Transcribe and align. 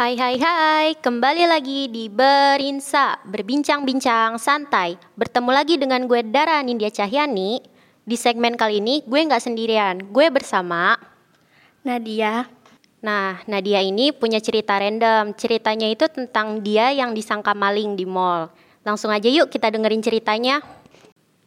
Hai 0.00 0.16
hai 0.16 0.40
hai, 0.40 0.96
kembali 0.96 1.44
lagi 1.44 1.84
di 1.92 2.08
Berinsa, 2.08 3.20
berbincang-bincang 3.20 4.40
santai. 4.40 4.96
Bertemu 5.12 5.52
lagi 5.52 5.76
dengan 5.76 6.08
gue 6.08 6.24
Dara 6.24 6.56
Nindya 6.64 6.88
Cahyani. 6.88 7.60
Di 8.08 8.16
segmen 8.16 8.56
kali 8.56 8.80
ini 8.80 9.04
gue 9.04 9.20
nggak 9.20 9.44
sendirian, 9.44 10.08
gue 10.08 10.32
bersama 10.32 10.96
Nadia. 11.84 12.48
Nah, 13.04 13.44
Nadia 13.44 13.84
ini 13.84 14.08
punya 14.08 14.40
cerita 14.40 14.80
random. 14.80 15.36
Ceritanya 15.36 15.92
itu 15.92 16.08
tentang 16.08 16.64
dia 16.64 16.96
yang 16.96 17.12
disangka 17.12 17.52
maling 17.52 17.92
di 17.92 18.08
mall. 18.08 18.48
Langsung 18.80 19.12
aja 19.12 19.28
yuk 19.28 19.52
kita 19.52 19.68
dengerin 19.68 20.00
ceritanya. 20.00 20.64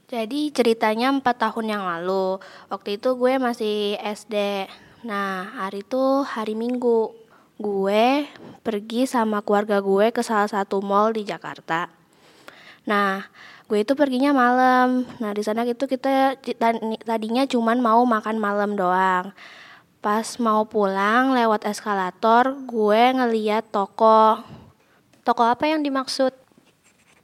Jadi 0.06 0.54
ceritanya 0.54 1.10
4 1.10 1.26
tahun 1.26 1.74
yang 1.74 1.90
lalu. 1.90 2.38
Waktu 2.70 3.02
itu 3.02 3.18
gue 3.18 3.34
masih 3.42 3.98
SD. 3.98 4.70
Nah, 5.10 5.42
hari 5.58 5.82
itu 5.82 6.22
hari 6.22 6.54
Minggu. 6.54 7.23
Gue 7.62 8.26
pergi 8.66 9.06
sama 9.06 9.46
keluarga 9.46 9.78
gue 9.78 10.10
ke 10.10 10.26
salah 10.26 10.50
satu 10.50 10.82
mall 10.82 11.14
di 11.14 11.22
Jakarta. 11.22 11.92
Nah, 12.84 13.30
gue 13.70 13.86
itu 13.86 13.94
perginya 13.94 14.34
malam. 14.34 15.06
Nah, 15.22 15.32
di 15.32 15.46
sana 15.46 15.64
itu 15.64 15.86
kita 15.86 16.36
tadinya 17.06 17.44
cuman 17.46 17.78
mau 17.80 18.02
makan 18.04 18.38
malam 18.42 18.74
doang. 18.74 19.32
Pas 20.04 20.28
mau 20.42 20.68
pulang 20.68 21.32
lewat 21.32 21.64
eskalator, 21.64 22.58
gue 22.68 23.02
ngeliat 23.16 23.64
toko. 23.72 24.44
Toko 25.24 25.44
apa 25.48 25.70
yang 25.72 25.80
dimaksud? 25.80 26.36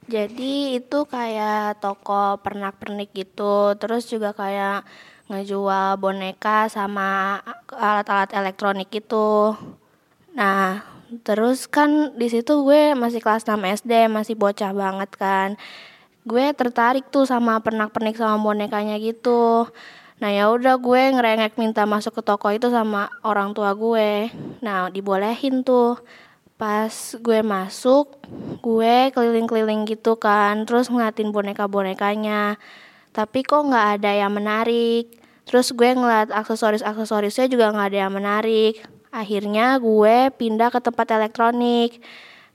Jadi 0.08 0.80
itu 0.80 0.98
kayak 1.04 1.84
toko 1.84 2.40
pernak-pernik 2.40 3.12
gitu. 3.12 3.76
Terus 3.76 4.08
juga 4.08 4.32
kayak 4.32 4.88
ngejual 5.30 6.00
boneka 6.00 6.66
sama 6.72 7.38
alat-alat 7.68 8.32
elektronik 8.34 8.88
gitu. 8.90 9.54
Nah, 10.40 10.80
terus 11.20 11.68
kan 11.68 12.16
di 12.16 12.32
situ 12.32 12.64
gue 12.64 12.96
masih 12.96 13.20
kelas 13.20 13.44
6 13.44 13.60
SD, 13.60 14.08
masih 14.08 14.40
bocah 14.40 14.72
banget 14.72 15.10
kan. 15.20 15.60
Gue 16.24 16.56
tertarik 16.56 17.12
tuh 17.12 17.28
sama 17.28 17.60
pernak-pernik 17.60 18.16
sama 18.16 18.40
bonekanya 18.40 18.96
gitu. 18.96 19.68
Nah 20.20 20.30
ya 20.32 20.48
udah 20.48 20.80
gue 20.80 21.02
ngerengek 21.16 21.60
minta 21.60 21.84
masuk 21.84 22.20
ke 22.20 22.22
toko 22.24 22.48
itu 22.52 22.72
sama 22.72 23.12
orang 23.20 23.52
tua 23.52 23.76
gue. 23.76 24.32
Nah 24.64 24.88
dibolehin 24.88 25.60
tuh. 25.60 26.00
Pas 26.60 26.92
gue 27.16 27.40
masuk, 27.40 28.20
gue 28.60 29.08
keliling-keliling 29.16 29.88
gitu 29.88 30.20
kan, 30.20 30.68
terus 30.68 30.92
ngeliatin 30.92 31.32
boneka-bonekanya. 31.32 32.60
Tapi 33.16 33.40
kok 33.48 33.64
nggak 33.64 33.86
ada 33.96 34.12
yang 34.12 34.32
menarik. 34.36 35.08
Terus 35.48 35.72
gue 35.72 35.88
ngeliat 35.96 36.28
aksesoris-aksesorisnya 36.28 37.48
juga 37.48 37.72
nggak 37.72 37.88
ada 37.88 37.98
yang 38.04 38.12
menarik. 38.12 38.99
Akhirnya 39.10 39.74
gue 39.82 40.30
pindah 40.38 40.70
ke 40.70 40.78
tempat 40.78 41.10
elektronik. 41.10 41.98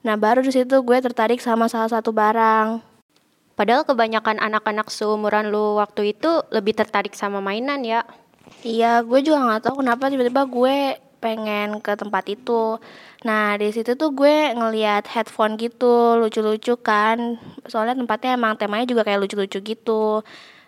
Nah 0.07 0.15
baru 0.15 0.39
di 0.39 0.51
situ 0.55 0.79
gue 0.83 0.97
tertarik 1.03 1.43
sama 1.43 1.67
salah 1.67 1.91
satu 1.91 2.15
barang. 2.15 2.79
Padahal 3.55 3.87
kebanyakan 3.87 4.39
anak-anak 4.39 4.91
seumuran 4.91 5.47
lu 5.51 5.79
waktu 5.79 6.11
itu 6.11 6.43
lebih 6.51 6.75
tertarik 6.75 7.15
sama 7.15 7.39
mainan 7.39 7.83
ya. 7.87 8.03
Iya, 8.67 9.01
gue 9.01 9.19
juga 9.23 9.41
nggak 9.41 9.61
tahu 9.63 9.75
kenapa 9.81 10.11
tiba-tiba 10.11 10.43
gue 10.43 10.99
pengen 11.23 11.79
ke 11.81 11.95
tempat 11.97 12.27
itu. 12.29 12.77
Nah, 13.25 13.57
di 13.57 13.73
situ 13.73 13.97
tuh 13.97 14.13
gue 14.13 14.53
ngeliat 14.53 15.09
headphone 15.09 15.57
gitu, 15.57 16.19
lucu-lucu 16.19 16.77
kan. 16.77 17.39
Soalnya 17.65 17.97
tempatnya 17.97 18.37
emang 18.37 18.53
temanya 18.59 18.85
juga 18.85 19.01
kayak 19.07 19.25
lucu-lucu 19.25 19.57
gitu. 19.63 20.21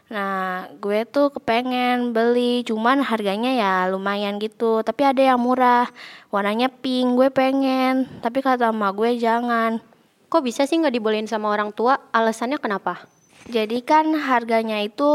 Nah, 0.08 0.72
gue 0.80 1.04
tuh 1.04 1.36
kepengen 1.36 2.16
beli, 2.16 2.64
cuman 2.64 3.04
harganya 3.04 3.52
ya 3.52 3.74
lumayan 3.92 4.40
gitu. 4.40 4.80
Tapi 4.80 5.04
ada 5.04 5.20
yang 5.20 5.40
murah, 5.40 5.92
warnanya 6.32 6.72
pink, 6.72 7.20
gue 7.20 7.28
pengen. 7.28 8.08
Tapi 8.24 8.40
kata 8.40 8.72
emak 8.72 8.96
gue 8.96 9.20
jangan. 9.20 9.84
Kok 10.32 10.44
bisa 10.44 10.64
sih 10.64 10.80
nggak 10.80 10.96
dibolehin 10.96 11.28
sama 11.28 11.52
orang 11.52 11.76
tua? 11.76 12.00
Alasannya 12.16 12.60
kenapa? 12.60 13.04
Jadi 13.48 13.80
kan 13.80 14.12
harganya 14.12 14.84
itu 14.84 15.08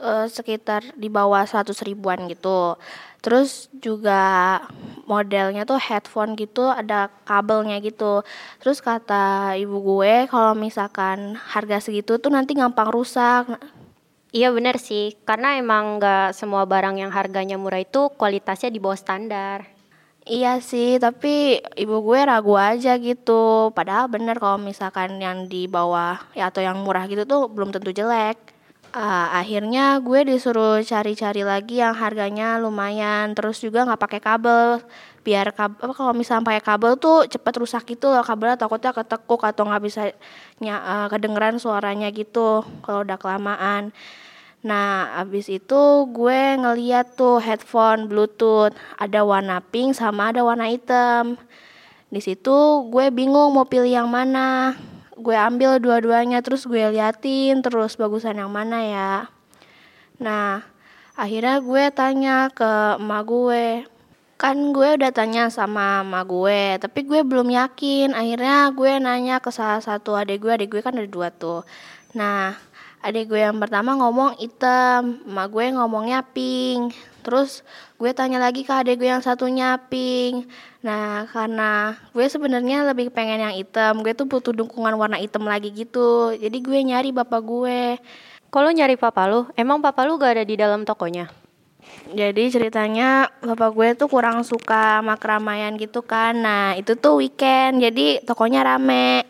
uh, 0.00 0.24
sekitar 0.24 0.96
di 0.96 1.12
bawah 1.12 1.44
100 1.44 1.68
ribuan 1.84 2.24
gitu. 2.32 2.80
Terus 3.20 3.72
juga 3.76 4.60
modelnya 5.04 5.68
tuh 5.68 5.76
headphone 5.76 6.36
gitu 6.36 6.68
ada 6.68 7.12
kabelnya 7.28 7.80
gitu. 7.84 8.24
Terus 8.60 8.80
kata 8.80 9.56
ibu 9.60 9.80
gue 9.80 10.28
kalau 10.32 10.56
misalkan 10.56 11.36
harga 11.36 11.80
segitu 11.80 12.16
tuh 12.16 12.32
nanti 12.32 12.56
gampang 12.56 12.88
rusak. 12.88 13.48
Iya 14.34 14.50
bener 14.50 14.82
sih, 14.82 15.14
karena 15.22 15.54
emang 15.62 16.02
nggak 16.02 16.34
semua 16.34 16.66
barang 16.66 16.98
yang 16.98 17.14
harganya 17.14 17.54
murah 17.54 17.78
itu 17.86 18.10
kualitasnya 18.18 18.66
di 18.74 18.82
bawah 18.82 18.98
standar. 18.98 19.70
Iya 20.26 20.58
sih, 20.58 20.98
tapi 20.98 21.62
ibu 21.78 22.02
gue 22.02 22.18
ragu 22.26 22.58
aja 22.58 22.98
gitu. 22.98 23.70
Padahal 23.70 24.10
bener 24.10 24.34
kalau 24.42 24.58
misalkan 24.58 25.22
yang 25.22 25.46
di 25.46 25.70
bawah 25.70 26.18
ya 26.34 26.50
atau 26.50 26.66
yang 26.66 26.82
murah 26.82 27.06
gitu 27.06 27.22
tuh 27.30 27.46
belum 27.46 27.70
tentu 27.70 27.94
jelek. 27.94 28.34
Uh, 28.90 29.26
akhirnya 29.38 30.02
gue 30.02 30.26
disuruh 30.26 30.82
cari-cari 30.82 31.42
lagi 31.46 31.78
yang 31.78 31.94
harganya 31.94 32.58
lumayan, 32.58 33.38
terus 33.38 33.62
juga 33.62 33.86
nggak 33.86 34.02
pakai 34.02 34.20
kabel. 34.22 34.82
Biar 35.24 35.56
kabel 35.56 35.80
apa 35.80 35.94
kalau 35.96 36.12
misalnya 36.12 36.44
pakai 36.44 36.62
kabel 36.62 37.00
tuh 37.00 37.24
cepet 37.24 37.54
rusak 37.56 37.82
gitu 37.88 38.12
loh 38.12 38.20
kabelnya 38.20 38.60
takutnya 38.60 38.92
ketekuk 38.92 39.40
atau 39.40 39.64
nggak 39.64 39.82
bisa 39.82 40.12
uh, 40.60 41.08
kedengeran 41.08 41.56
suaranya 41.56 42.12
gitu 42.12 42.60
kalau 42.84 43.02
udah 43.02 43.16
kelamaan. 43.16 43.90
Nah, 44.64 45.20
abis 45.20 45.52
itu 45.52 46.08
gue 46.08 46.40
ngeliat 46.56 47.20
tuh 47.20 47.36
headphone 47.36 48.08
Bluetooth, 48.08 48.72
ada 48.96 49.20
warna 49.20 49.60
pink 49.60 49.92
sama 49.92 50.32
ada 50.32 50.40
warna 50.40 50.72
hitam. 50.72 51.36
Di 52.08 52.24
situ 52.24 52.88
gue 52.88 53.12
bingung 53.12 53.52
mau 53.52 53.68
pilih 53.68 53.92
yang 53.92 54.08
mana. 54.08 54.72
Gue 55.20 55.36
ambil 55.36 55.76
dua-duanya 55.84 56.40
terus 56.40 56.64
gue 56.64 56.80
liatin 56.80 57.60
terus 57.60 58.00
bagusan 58.00 58.40
yang 58.40 58.48
mana 58.48 58.78
ya. 58.80 59.12
Nah, 60.16 60.64
akhirnya 61.12 61.60
gue 61.60 61.84
tanya 61.92 62.48
ke 62.48 62.96
emak 62.96 63.22
gue. 63.28 63.66
Kan 64.44 64.76
gue 64.76 65.00
udah 65.00 65.08
tanya 65.08 65.48
sama 65.48 66.04
emak 66.04 66.28
gue, 66.28 66.76
tapi 66.76 67.00
gue 67.08 67.24
belum 67.24 67.48
yakin. 67.48 68.12
Akhirnya 68.12 68.68
gue 68.76 68.92
nanya 69.00 69.40
ke 69.40 69.48
salah 69.48 69.80
satu 69.80 70.12
adik 70.20 70.44
gue, 70.44 70.52
adik 70.52 70.68
gue 70.68 70.84
kan 70.84 70.92
ada 70.92 71.08
dua 71.08 71.32
tuh. 71.32 71.64
Nah, 72.12 72.52
adik 73.00 73.32
gue 73.32 73.40
yang 73.40 73.56
pertama 73.56 73.96
ngomong 73.96 74.36
hitam, 74.36 75.16
emak 75.24 75.48
gue 75.48 75.64
ngomongnya 75.72 76.20
pink. 76.36 76.92
Terus 77.24 77.64
gue 77.96 78.12
tanya 78.12 78.36
lagi 78.36 78.68
ke 78.68 78.72
adik 78.76 79.00
gue 79.00 79.08
yang 79.16 79.24
satunya 79.24 79.80
pink. 79.88 80.44
Nah, 80.84 81.24
karena 81.32 81.96
gue 82.12 82.28
sebenarnya 82.28 82.84
lebih 82.84 83.16
pengen 83.16 83.48
yang 83.48 83.56
hitam, 83.56 84.04
gue 84.04 84.12
tuh 84.12 84.28
butuh 84.28 84.52
dukungan 84.52 84.92
warna 85.00 85.16
hitam 85.24 85.48
lagi 85.48 85.72
gitu. 85.72 86.36
Jadi 86.36 86.60
gue 86.60 86.78
nyari 86.84 87.16
bapak 87.16 87.40
gue. 87.40 87.96
Kalau 88.52 88.68
nyari 88.68 89.00
papa 89.00 89.24
lu, 89.24 89.48
emang 89.56 89.80
papa 89.80 90.04
lu 90.04 90.20
gak 90.20 90.36
ada 90.36 90.44
di 90.44 90.60
dalam 90.60 90.84
tokonya? 90.84 91.43
Jadi 92.14 92.52
ceritanya 92.52 93.32
bapak 93.40 93.70
gue 93.72 93.88
tuh 93.96 94.08
kurang 94.12 94.44
suka 94.44 95.00
sama 95.00 95.16
keramaian 95.16 95.72
gitu 95.80 96.04
kan. 96.04 96.36
Nah, 96.36 96.76
itu 96.76 96.94
tuh 97.00 97.18
weekend, 97.18 97.80
jadi 97.80 98.20
tokonya 98.22 98.60
rame. 98.60 99.24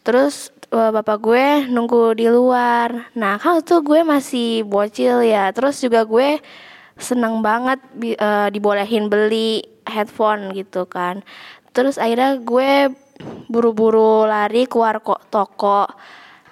Terus 0.00 0.48
bapak 0.72 1.18
gue 1.20 1.46
nunggu 1.68 2.16
di 2.16 2.26
luar. 2.26 3.12
Nah, 3.14 3.36
kan 3.36 3.60
tuh 3.60 3.84
gue 3.84 4.00
masih 4.00 4.64
bocil 4.64 5.22
ya. 5.28 5.52
Terus 5.52 5.78
juga 5.78 6.08
gue 6.08 6.40
seneng 6.96 7.44
banget 7.44 7.78
uh, 8.16 8.48
dibolehin 8.48 9.12
beli 9.12 9.60
headphone 9.84 10.56
gitu 10.56 10.88
kan. 10.88 11.20
Terus 11.76 12.00
akhirnya 12.00 12.40
gue 12.40 12.90
buru-buru 13.52 14.24
lari 14.24 14.64
keluar 14.64 15.04
kok 15.04 15.28
toko. 15.28 15.84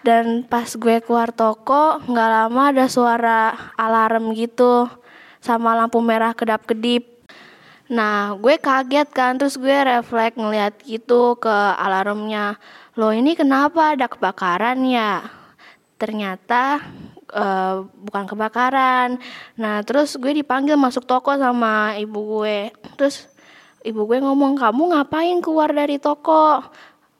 Dan 0.04 0.44
pas 0.44 0.68
gue 0.68 1.00
keluar 1.00 1.32
toko, 1.32 1.96
nggak 2.04 2.28
lama 2.28 2.62
ada 2.68 2.84
suara 2.92 3.72
alarm 3.80 4.36
gitu 4.36 4.84
sama 5.44 5.76
lampu 5.76 6.00
merah 6.00 6.32
kedap-kedip. 6.32 7.04
Nah, 7.92 8.32
gue 8.40 8.56
kaget 8.56 9.12
kan, 9.12 9.36
terus 9.36 9.60
gue 9.60 9.76
refleks 9.76 10.40
ngeliat 10.40 10.80
gitu 10.88 11.36
ke 11.36 11.52
alarmnya. 11.76 12.56
Loh 12.96 13.12
ini 13.12 13.36
kenapa 13.36 13.92
ada 13.92 14.08
kebakaran 14.08 14.80
ya? 14.88 15.20
Ternyata 16.00 16.80
uh, 17.34 17.84
bukan 18.06 18.24
kebakaran. 18.30 19.18
Nah 19.58 19.82
terus 19.82 20.14
gue 20.14 20.30
dipanggil 20.30 20.78
masuk 20.78 21.04
toko 21.04 21.34
sama 21.34 21.98
ibu 21.98 22.40
gue. 22.40 22.70
Terus 22.96 23.26
ibu 23.82 24.06
gue 24.06 24.22
ngomong 24.22 24.56
kamu 24.56 24.94
ngapain 24.94 25.38
keluar 25.42 25.74
dari 25.74 25.98
toko? 25.98 26.62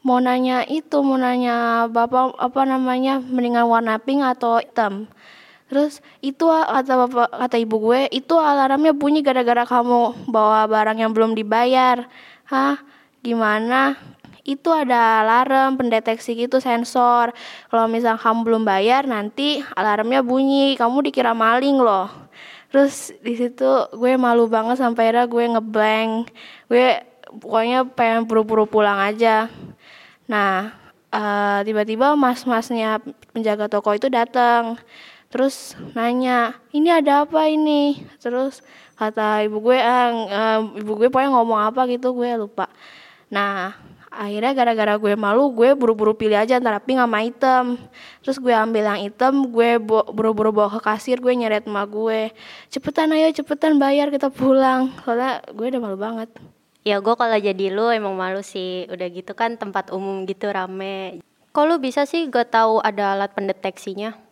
Mau 0.05 0.21
nanya 0.21 0.63
itu 0.69 1.01
mau 1.01 1.17
nanya 1.17 1.89
bapak 1.89 2.37
apa 2.37 2.61
namanya 2.69 3.19
mendingan 3.19 3.67
warna 3.67 3.97
pink 3.99 4.21
atau 4.21 4.61
hitam 4.61 5.09
terus 5.75 5.99
itu 6.23 6.47
kata 6.47 6.95
bapak 6.95 7.35
kata 7.35 7.57
ibu 7.59 7.83
gue 7.91 8.07
itu 8.15 8.39
alarmnya 8.39 8.95
bunyi 8.95 9.27
gara-gara 9.27 9.67
kamu 9.67 10.31
bawa 10.31 10.71
barang 10.71 11.03
yang 11.03 11.11
belum 11.11 11.35
dibayar. 11.35 12.07
Hah? 12.47 12.79
Gimana? 13.27 13.99
Itu 14.47 14.71
ada 14.71 15.27
alarm 15.27 15.75
pendeteksi 15.75 16.39
gitu 16.39 16.63
sensor. 16.63 17.35
Kalau 17.75 17.91
misal 17.91 18.15
kamu 18.23 18.47
belum 18.47 18.63
bayar 18.63 19.03
nanti 19.11 19.67
alarmnya 19.75 20.23
bunyi. 20.23 20.79
Kamu 20.79 21.03
dikira 21.03 21.35
maling 21.35 21.83
loh. 21.83 22.07
Terus 22.71 23.11
di 23.19 23.35
situ 23.35 23.67
gue 23.99 24.15
malu 24.15 24.47
banget 24.47 24.79
sampai 24.79 25.11
akhirnya 25.11 25.27
gue 25.27 25.45
ngeblank. 25.59 26.31
Gue 26.71 27.03
pokoknya 27.43 27.83
pengen 27.99 28.31
buru-buru 28.31 28.71
pulang 28.71 29.03
aja. 29.03 29.51
Nah 30.31 30.71
uh, 31.11 31.61
tiba-tiba 31.67 32.15
mas-masnya 32.15 33.03
penjaga 33.35 33.67
toko 33.67 33.91
itu 33.99 34.07
datang 34.07 34.79
terus 35.35 35.75
nanya 35.99 36.55
ini 36.71 36.95
ada 36.95 37.27
apa 37.27 37.51
ini? 37.51 38.07
Terus 38.23 38.63
kata 38.95 39.43
ibu 39.43 39.59
gue 39.59 39.75
ah, 39.83 40.15
uh, 40.15 40.61
ibu 40.79 40.95
gue 40.95 41.11
pokoknya 41.11 41.35
ngomong 41.35 41.59
apa 41.59 41.91
gitu 41.91 42.15
gue 42.15 42.39
lupa. 42.39 42.71
Nah 43.35 43.75
akhirnya 44.15 44.55
gara-gara 44.55 44.95
gue 44.95 45.19
malu 45.19 45.51
gue 45.51 45.75
buru-buru 45.75 46.15
pilih 46.15 46.39
aja 46.39 46.63
antara 46.63 46.79
pink 46.79 47.03
sama 47.03 47.27
hitam. 47.27 47.75
Terus 48.23 48.39
gue 48.39 48.55
ambil 48.55 48.87
yang 48.87 49.11
hitam 49.11 49.51
gue 49.51 49.83
buru-buru 50.15 50.55
bawa 50.55 50.79
ke 50.79 50.81
kasir 50.87 51.19
gue 51.19 51.35
nyeret 51.35 51.67
emak 51.67 51.91
gue 51.91 52.31
cepetan 52.71 53.11
ayo 53.11 53.27
cepetan 53.35 53.75
bayar 53.83 54.15
kita 54.15 54.31
pulang. 54.31 54.95
Soalnya 55.03 55.43
gue 55.51 55.67
udah 55.67 55.81
malu 55.83 55.99
banget. 55.99 56.31
Ya 56.87 57.03
gue 57.03 57.15
kalau 57.19 57.35
jadi 57.35 57.75
lu 57.75 57.91
emang 57.91 58.15
malu 58.15 58.39
sih. 58.39 58.87
Udah 58.87 59.11
gitu 59.11 59.35
kan 59.35 59.59
tempat 59.59 59.91
umum 59.91 60.23
gitu 60.31 60.47
rame. 60.47 61.19
Kok 61.51 61.83
bisa 61.83 62.07
sih 62.07 62.31
gak 62.31 62.55
tahu 62.55 62.79
ada 62.83 63.19
alat 63.19 63.35
pendeteksinya 63.35 64.24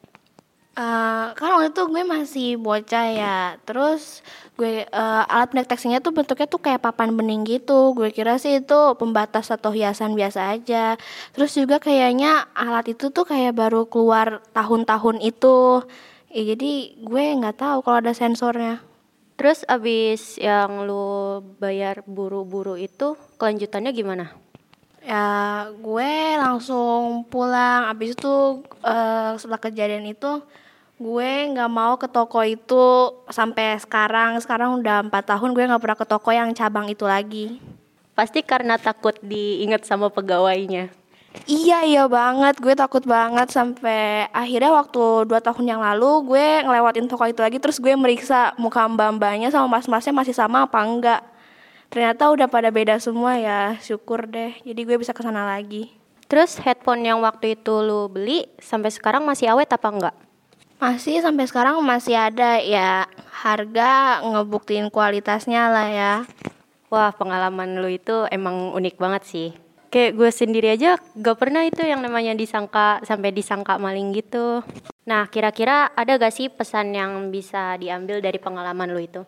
Uh, 0.72 1.36
kan 1.36 1.52
waktu 1.52 1.68
itu 1.68 1.82
gue 1.84 2.02
masih 2.08 2.48
bocah 2.56 3.06
ya. 3.12 3.38
Terus 3.68 4.24
gue 4.56 4.88
uh, 4.88 5.24
alat 5.28 5.52
pendeteksinya 5.52 6.00
tuh 6.00 6.16
bentuknya 6.16 6.48
tuh 6.48 6.60
kayak 6.64 6.80
papan 6.80 7.12
bening 7.12 7.44
gitu. 7.44 7.92
Gue 7.92 8.08
kira 8.08 8.40
sih 8.40 8.64
itu 8.64 8.80
pembatas 8.96 9.52
atau 9.52 9.68
hiasan 9.68 10.16
biasa 10.16 10.56
aja. 10.56 10.96
Terus 11.36 11.52
juga 11.52 11.76
kayaknya 11.76 12.48
alat 12.56 12.88
itu 12.96 13.12
tuh 13.12 13.28
kayak 13.28 13.52
baru 13.52 13.84
keluar 13.84 14.40
tahun-tahun 14.56 15.20
itu. 15.20 15.84
Ya, 16.32 16.42
jadi 16.56 16.72
gue 17.04 17.24
nggak 17.36 17.60
tahu 17.60 17.78
kalau 17.84 18.00
ada 18.00 18.16
sensornya. 18.16 18.80
Terus 19.36 19.68
abis 19.68 20.40
yang 20.40 20.88
lu 20.88 21.44
bayar 21.60 22.00
buru-buru 22.08 22.80
itu 22.80 23.12
kelanjutannya 23.36 23.92
gimana 23.92 24.41
ya 25.02 25.26
gue 25.74 26.12
langsung 26.38 27.26
pulang. 27.26 27.90
Abis 27.90 28.14
itu 28.14 28.62
uh, 28.82 29.34
setelah 29.36 29.60
kejadian 29.60 30.06
itu 30.08 30.40
gue 31.02 31.30
nggak 31.50 31.70
mau 31.70 31.98
ke 31.98 32.06
toko 32.06 32.40
itu 32.46 33.12
sampai 33.28 33.78
sekarang. 33.82 34.38
Sekarang 34.38 34.78
udah 34.78 35.06
empat 35.06 35.28
tahun 35.34 35.52
gue 35.52 35.68
nggak 35.68 35.82
pernah 35.82 35.98
ke 35.98 36.06
toko 36.06 36.30
yang 36.30 36.50
cabang 36.54 36.86
itu 36.88 37.04
lagi. 37.04 37.58
Pasti 38.14 38.44
karena 38.44 38.76
takut 38.76 39.16
diingat 39.24 39.88
sama 39.88 40.12
pegawainya. 40.12 40.92
Iya 41.48 41.88
iya 41.88 42.04
banget. 42.06 42.60
Gue 42.60 42.76
takut 42.76 43.00
banget 43.08 43.48
sampai 43.48 44.28
akhirnya 44.30 44.68
waktu 44.68 45.24
dua 45.24 45.40
tahun 45.40 45.64
yang 45.64 45.80
lalu 45.80 46.28
gue 46.28 46.46
ngelewatin 46.68 47.08
toko 47.08 47.24
itu 47.24 47.40
lagi. 47.40 47.56
Terus 47.56 47.80
gue 47.80 47.96
meriksa 47.96 48.52
muka 48.60 48.84
mbak 48.84 49.16
mbaknya 49.16 49.48
sama 49.48 49.80
mas 49.80 49.88
masnya 49.88 50.12
masih 50.12 50.36
sama 50.36 50.68
apa 50.68 50.78
enggak 50.84 51.31
ternyata 51.92 52.32
udah 52.32 52.48
pada 52.48 52.72
beda 52.72 52.96
semua 52.96 53.36
ya 53.36 53.76
syukur 53.84 54.24
deh 54.24 54.56
jadi 54.64 54.80
gue 54.80 54.96
bisa 54.96 55.12
ke 55.12 55.20
sana 55.20 55.44
lagi 55.44 55.92
terus 56.32 56.56
headphone 56.56 57.04
yang 57.04 57.20
waktu 57.20 57.60
itu 57.60 57.84
lu 57.84 58.08
beli 58.08 58.48
sampai 58.56 58.88
sekarang 58.88 59.28
masih 59.28 59.52
awet 59.52 59.68
apa 59.68 59.88
enggak 59.92 60.16
masih 60.82 61.22
sampai 61.22 61.46
sekarang 61.46 61.78
masih 61.86 62.18
ada 62.18 62.58
ya 62.58 63.06
harga 63.30 64.18
ngebuktiin 64.26 64.90
kualitasnya 64.90 65.70
lah 65.70 65.86
ya. 65.86 66.14
Wah 66.90 67.14
pengalaman 67.14 67.78
lu 67.78 67.86
itu 67.86 68.26
emang 68.34 68.74
unik 68.74 68.98
banget 68.98 69.22
sih. 69.22 69.48
Kayak 69.94 70.18
gue 70.18 70.30
sendiri 70.34 70.74
aja 70.74 70.98
gak 70.98 71.38
pernah 71.38 71.62
itu 71.62 71.86
yang 71.86 72.02
namanya 72.02 72.34
disangka 72.34 72.98
sampai 73.06 73.30
disangka 73.30 73.78
maling 73.78 74.10
gitu. 74.10 74.66
Nah 75.06 75.30
kira-kira 75.30 75.94
ada 75.94 76.18
gak 76.18 76.34
sih 76.34 76.50
pesan 76.50 76.90
yang 76.98 77.30
bisa 77.30 77.78
diambil 77.78 78.18
dari 78.18 78.42
pengalaman 78.42 78.90
lu 78.90 79.06
itu? 79.06 79.22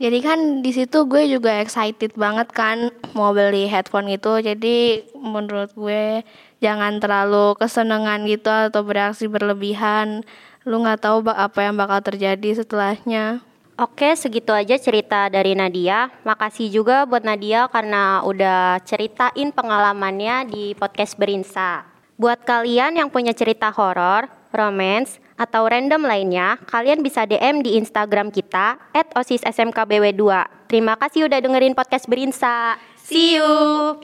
Jadi 0.00 0.18
kan 0.24 0.64
di 0.64 0.70
situ 0.74 1.04
gue 1.04 1.28
juga 1.28 1.60
excited 1.60 2.16
banget 2.16 2.48
kan 2.50 2.90
mau 3.12 3.30
beli 3.30 3.68
headphone 3.68 4.10
itu. 4.10 4.40
Jadi 4.40 5.06
menurut 5.14 5.70
gue 5.76 6.26
jangan 6.62 7.02
terlalu 7.02 7.54
kesenangan 7.58 8.24
gitu 8.26 8.50
atau 8.50 8.82
bereaksi 8.86 9.26
berlebihan 9.26 10.22
lu 10.62 10.78
nggak 10.78 11.02
tahu 11.02 11.26
apa 11.26 11.58
yang 11.66 11.74
bakal 11.74 11.98
terjadi 12.02 12.62
setelahnya. 12.62 13.42
Oke, 13.80 14.14
segitu 14.14 14.54
aja 14.54 14.78
cerita 14.78 15.26
dari 15.26 15.58
Nadia. 15.58 16.12
Makasih 16.22 16.70
juga 16.70 17.02
buat 17.02 17.24
Nadia 17.24 17.66
karena 17.66 18.22
udah 18.22 18.78
ceritain 18.86 19.50
pengalamannya 19.50 20.46
di 20.46 20.64
podcast 20.78 21.18
Berinsa. 21.18 21.82
Buat 22.14 22.46
kalian 22.46 22.94
yang 22.94 23.08
punya 23.10 23.34
cerita 23.34 23.74
horor, 23.74 24.30
romance, 24.54 25.18
atau 25.42 25.66
random 25.66 26.06
lainnya, 26.06 26.62
kalian 26.70 27.02
bisa 27.02 27.26
DM 27.26 27.66
di 27.66 27.74
Instagram 27.74 28.30
kita 28.30 28.78
@osissmkbw2. 29.18 30.22
Terima 30.70 30.94
kasih 30.94 31.26
udah 31.26 31.42
dengerin 31.42 31.74
podcast 31.74 32.06
Berinsa. 32.06 32.78
See 33.02 33.34
you. 33.34 34.02